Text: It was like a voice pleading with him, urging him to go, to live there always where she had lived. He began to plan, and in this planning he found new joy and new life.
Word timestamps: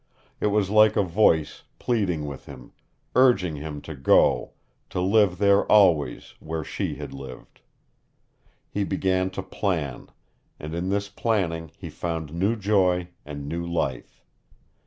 It 0.39 0.47
was 0.47 0.71
like 0.71 0.95
a 0.95 1.03
voice 1.03 1.61
pleading 1.77 2.25
with 2.25 2.47
him, 2.47 2.71
urging 3.15 3.57
him 3.57 3.81
to 3.81 3.93
go, 3.93 4.53
to 4.89 4.99
live 4.99 5.37
there 5.37 5.63
always 5.71 6.33
where 6.39 6.63
she 6.63 6.95
had 6.95 7.13
lived. 7.13 7.61
He 8.71 8.83
began 8.83 9.29
to 9.29 9.43
plan, 9.43 10.09
and 10.59 10.73
in 10.73 10.89
this 10.89 11.07
planning 11.07 11.69
he 11.77 11.91
found 11.91 12.33
new 12.33 12.55
joy 12.55 13.09
and 13.27 13.47
new 13.47 13.63
life. 13.63 14.23